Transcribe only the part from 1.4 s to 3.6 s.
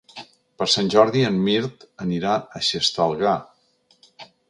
Mirt anirà a Xestalgar.